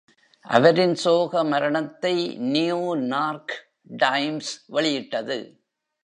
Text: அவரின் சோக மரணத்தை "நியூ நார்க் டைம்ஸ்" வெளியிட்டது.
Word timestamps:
அவரின் 0.45 0.95
சோக 0.95 1.43
மரணத்தை 1.43 2.13
"நியூ 2.37 2.95
நார்க் 2.95 3.53
டைம்ஸ்" 3.97 4.51
வெளியிட்டது. 4.67 5.37